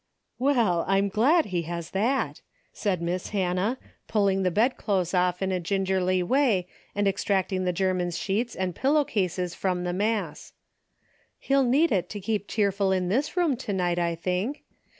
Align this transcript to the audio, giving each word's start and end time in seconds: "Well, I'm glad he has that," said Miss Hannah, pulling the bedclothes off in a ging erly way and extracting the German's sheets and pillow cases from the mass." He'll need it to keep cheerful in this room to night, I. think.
"Well, 0.39 0.83
I'm 0.87 1.09
glad 1.09 1.45
he 1.45 1.61
has 1.69 1.91
that," 1.91 2.41
said 2.73 3.03
Miss 3.03 3.29
Hannah, 3.29 3.77
pulling 4.07 4.41
the 4.41 4.49
bedclothes 4.49 5.13
off 5.13 5.43
in 5.43 5.51
a 5.51 5.59
ging 5.59 5.85
erly 5.85 6.23
way 6.23 6.67
and 6.95 7.07
extracting 7.07 7.65
the 7.65 7.71
German's 7.71 8.17
sheets 8.17 8.55
and 8.55 8.73
pillow 8.73 9.05
cases 9.05 9.53
from 9.53 9.83
the 9.83 9.93
mass." 9.93 10.53
He'll 11.37 11.63
need 11.65 11.91
it 11.91 12.09
to 12.09 12.19
keep 12.19 12.47
cheerful 12.47 12.91
in 12.91 13.09
this 13.09 13.37
room 13.37 13.55
to 13.57 13.73
night, 13.73 13.99
I. 13.99 14.15
think. 14.15 14.63